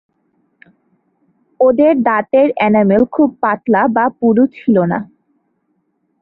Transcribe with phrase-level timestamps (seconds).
[1.59, 4.99] ওদের দাঁতের এনামেল খুব পাতলা বা পুরু ছিল না।